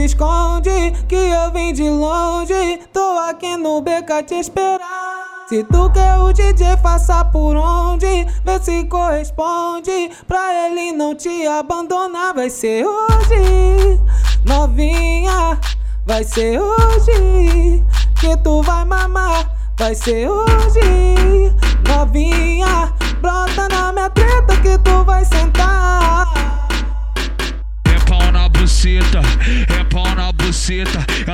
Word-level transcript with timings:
se 0.00 0.04
esconde, 0.06 0.92
que 1.06 1.14
eu 1.14 1.52
vim 1.52 1.72
de 1.72 1.88
longe. 1.90 2.80
Tô 2.92 3.18
aqui 3.18 3.56
no 3.56 3.82
beca 3.82 4.22
te 4.22 4.34
esperar. 4.34 5.44
Se 5.46 5.62
tu 5.64 5.90
quer 5.90 6.16
o 6.16 6.32
DJ, 6.32 6.76
faça 6.82 7.24
por 7.24 7.56
onde? 7.56 8.26
Vê 8.44 8.58
se 8.62 8.84
corresponde. 8.84 10.10
Pra 10.26 10.66
ele 10.66 10.92
não 10.92 11.14
te 11.14 11.46
abandonar, 11.46 12.32
vai 12.34 12.48
ser 12.48 12.86
hoje. 12.86 14.00
Novinha, 14.44 15.58
vai 16.06 16.24
ser 16.24 16.60
hoje. 16.60 17.84
Que 18.20 18.36
tu 18.38 18.62
vai 18.62 18.84
mamar, 18.84 19.50
vai 19.78 19.94
ser 19.94 20.30
hoje. 20.30 21.52
Novinha, 21.86 22.69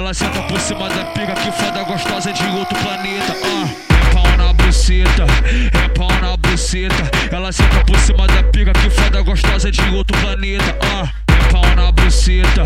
Ela 0.07 0.15
senta 0.15 0.41
por 0.43 0.61
cima 0.61 0.89
da 0.89 1.05
pica 1.07 1.35
que 1.35 1.51
foda 1.51 1.83
gostosa 1.83 2.33
de 2.33 2.47
outro 2.57 2.79
planeta. 2.79 3.37
Ah 3.43 3.87
buceta, 4.67 5.25
é 5.73 5.89
pau 5.89 6.09
na 6.21 6.37
buceta. 6.37 7.11
Ela 7.31 7.53
senta 7.53 7.85
por 7.85 7.99
cima 7.99 8.27
da 8.27 8.43
pica 8.45 8.73
que 8.73 8.91
foda 8.91 9.23
gostosa 9.23 9.71
de 9.71 9.81
outro 9.95 10.17
planeta. 10.21 10.77
Ah, 10.81 11.09
é 11.29 11.53
pau 11.53 11.77
na 11.77 11.93
buceta, 11.93 12.63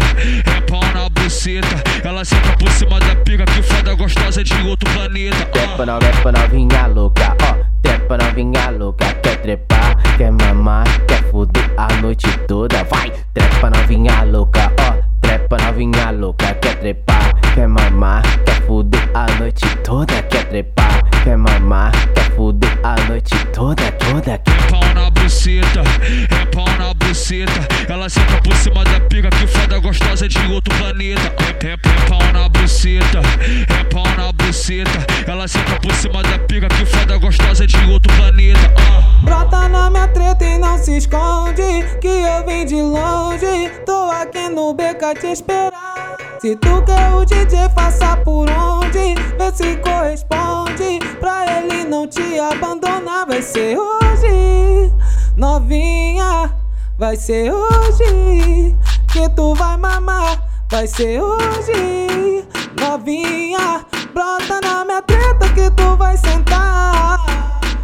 é 0.56 0.60
pau 0.62 0.80
na 0.94 1.08
buceta. 1.08 1.82
Ela 2.02 2.24
senta 2.24 2.52
por 2.58 2.70
cima 2.70 2.98
da 3.00 3.14
pica 3.16 3.44
que 3.44 3.62
foda 3.62 3.94
gostosa 3.94 4.42
de 4.42 4.54
outro 4.66 4.90
planeta. 4.90 5.36
Ah. 5.42 5.98
Trepa 5.98 6.32
não, 6.32 6.42
novinha 6.42 6.86
louca, 6.86 7.36
ó. 7.42 7.56
Trepa 7.82 8.18
novinha 8.18 8.70
louca, 8.70 9.14
quer 9.14 9.36
trepar, 9.36 9.96
quer 10.16 10.32
mamar, 10.32 10.86
quer 11.06 11.22
fuder 11.30 11.70
a 11.76 11.88
noite 12.00 12.28
toda. 12.48 12.82
Vai, 12.84 13.12
trepa 13.34 13.70
novinha 13.70 14.24
louca, 14.24 14.72
ó. 14.80 15.10
Trepa 15.20 15.56
novinha 15.58 16.10
louca, 16.10 16.54
quer 16.54 16.76
trepar, 16.76 17.29
quer 17.54 17.68
mamar, 17.68 18.22
quer 18.44 18.62
fuder 18.66 19.00
a 19.14 19.26
noite 19.38 19.66
toda, 19.84 20.22
quer 20.24 20.44
trepar, 20.44 21.02
quer 21.24 21.36
mamar, 21.36 21.92
quer 22.14 22.30
fuder 22.36 22.70
a 22.82 22.96
noite 23.08 23.34
toda, 23.52 23.90
toda. 23.92 24.32
É 24.32 24.38
pau 24.70 24.94
na 24.94 25.10
buceta, 25.10 25.82
é 26.30 26.44
pau 26.46 26.66
na 26.78 26.94
buceta. 26.94 27.68
Ela 27.88 28.08
senta 28.08 28.40
por 28.42 28.54
cima 28.56 28.84
da 28.84 29.00
pica 29.00 29.30
que 29.30 29.46
foda 29.46 29.78
gostosa 29.78 30.28
de 30.28 30.38
outro 30.52 30.74
planeta. 30.76 31.34
É, 31.62 31.66
é, 31.66 31.72
é 31.72 31.76
pau 32.08 32.32
na 32.32 32.48
buceta, 32.48 33.20
é 33.68 33.84
pau 33.84 34.04
na 34.16 34.32
buceta. 34.32 35.06
Ela 35.26 35.48
senta 35.48 35.78
por 35.80 35.92
cima 35.94 36.22
da 36.22 36.38
pica 36.38 36.68
que 36.68 36.84
foda 36.86 37.18
gostosa 37.18 37.66
de 37.66 37.76
outro 37.90 38.12
planeta. 38.14 38.60
Uh. 38.60 39.24
Brota 39.24 39.68
na 39.68 39.90
minha 39.90 40.08
treta 40.08 40.44
e 40.44 40.58
não 40.58 40.78
se 40.78 40.96
esconde, 40.96 41.84
que 42.00 42.08
eu 42.08 42.46
vim 42.46 42.64
de 42.64 42.80
longe. 42.80 43.70
Tô 43.84 44.10
aqui 44.10 44.48
no 44.48 44.74
beca 44.74 45.14
te 45.14 45.26
esperar. 45.26 46.09
Se 46.40 46.56
tu 46.56 46.80
quer 46.84 47.12
o 47.12 47.22
DJ, 47.26 47.68
faça 47.74 48.16
por 48.16 48.48
onde? 48.48 49.14
Vê 49.36 49.52
se 49.52 49.76
corresponde. 49.76 50.98
Pra 51.20 51.44
ele 51.58 51.84
não 51.84 52.08
te 52.08 52.38
abandonar, 52.38 53.26
vai 53.26 53.42
ser 53.42 53.76
hoje. 53.76 54.90
Novinha, 55.36 56.50
vai 56.98 57.14
ser 57.14 57.52
hoje. 57.52 58.74
Que 59.12 59.28
tu 59.36 59.54
vai 59.54 59.76
mamar, 59.76 60.42
vai 60.70 60.86
ser 60.86 61.20
hoje. 61.20 62.42
Novinha, 62.80 63.84
brota 64.14 64.62
na 64.62 64.82
minha 64.86 65.02
treta 65.02 65.46
que 65.50 65.70
tu 65.72 65.94
vai 65.96 66.16
sentar. 66.16 67.20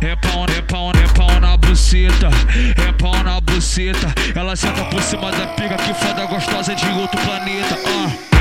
É 0.00 0.16
pau, 0.16 0.46
é 0.46 0.62
pau, 0.62 0.92
é 0.92 1.06
pau 1.14 1.40
na 1.40 1.58
buceta, 1.58 2.30
é 2.88 2.92
pau 2.92 3.22
na 3.22 3.38
buceta. 3.38 4.14
Ela 4.34 4.56
senta 4.56 4.82
por 4.84 5.02
cima 5.02 5.30
da 5.30 5.46
pica 5.48 5.77
que 5.77 5.92
foda 5.92 6.24
gostosa 6.24 6.74
de 6.74 6.88
outro 6.98 7.20
planeta. 7.20 7.74
Uh 7.74 8.36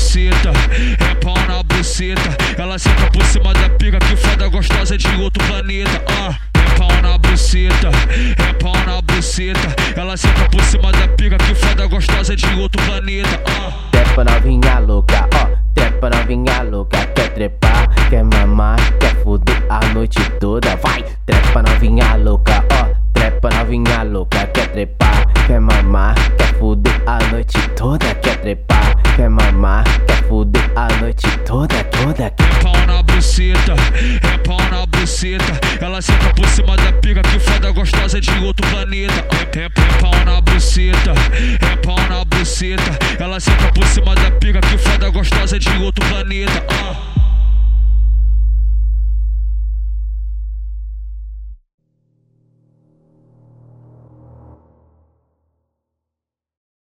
buceta, 0.00 0.50
é 0.98 1.14
pau 1.16 1.34
na 1.46 1.62
buceta. 1.62 2.36
Ela 2.58 2.78
senta 2.78 3.10
por 3.10 3.24
cima 3.24 3.52
da 3.52 3.68
pica 3.70 3.98
que 3.98 4.16
foda 4.16 4.48
gostosa 4.48 4.96
de 4.96 5.06
outro 5.20 5.44
planeta. 5.46 6.02
Ah, 6.08 6.36
é 6.54 6.78
pau 6.78 7.02
na 7.02 7.18
buceta, 7.18 7.88
é 7.88 8.52
pau 8.54 8.74
na 8.86 9.00
buceta. 9.02 9.74
Ela 9.96 10.16
senta 10.16 10.48
por 10.50 10.62
cima 10.64 10.90
da 10.92 11.06
pica 11.08 11.36
que 11.38 11.54
foda 11.54 11.86
gostosa 11.86 12.34
de 12.34 12.46
outro 12.60 12.82
planeta. 12.84 13.40
Ah. 13.46 13.72
Trepa 13.92 14.24
novinha 14.24 14.78
louca, 14.80 15.28
ó. 15.34 15.50
Trepa 15.74 16.10
novinha 16.10 16.62
louca, 16.62 17.06
quer 17.14 17.28
trepar, 17.34 17.88
quer 18.08 18.24
mamar, 18.24 18.78
quer 18.98 19.14
fuder 19.22 19.62
a 19.68 19.80
noite 19.94 20.18
toda. 20.40 20.76
Vai, 20.76 21.04
trepa 21.26 21.62
novinha 21.62 22.16
louca, 22.16 22.64
ó. 22.72 22.99
Trepa 23.40 23.56
novinha 23.56 24.02
louca, 24.02 24.46
quer 24.48 24.68
trepar, 24.68 25.26
quer 25.46 25.58
mamar, 25.60 26.14
quer 26.36 26.58
fuder 26.58 27.02
a 27.06 27.18
noite 27.30 27.56
toda, 27.74 28.14
quer 28.16 28.36
trepar, 28.36 28.94
quer 29.16 29.30
mamar, 29.30 29.82
quer 30.06 30.22
fuder 30.28 30.70
a 30.76 30.86
noite 31.00 31.26
toda, 31.46 31.82
toda. 31.84 32.24
É 32.24 32.30
pau 32.62 32.86
na 32.86 33.02
buceta, 33.02 33.74
é 34.22 34.38
pau 34.46 34.58
na 34.70 34.84
buceta. 34.84 35.58
Ela 35.80 36.02
senta 36.02 36.34
por 36.34 36.46
cima 36.48 36.76
da 36.76 36.92
pica 36.92 37.22
que 37.22 37.38
foda 37.38 37.70
gostosa 37.72 38.20
de 38.20 38.44
outro 38.44 38.66
planeta. 38.68 39.24
É, 39.56 39.60
é, 39.60 39.64
é 39.64 39.68
pau 40.02 40.24
na 40.26 40.42
buceta, 40.42 41.14
é 41.62 41.76
pau 41.76 41.96
na 42.10 42.22
buceta. 42.26 42.98
Ela 43.18 43.40
senta 43.40 43.72
por 43.72 43.86
cima 43.86 44.14
da 44.16 44.30
pica 44.32 44.60
que 44.60 44.76
foda 44.76 45.08
gostosa 45.08 45.58
de 45.58 45.70
outro 45.82 46.04
planeta. 46.10 46.62
Uh. 46.68 47.19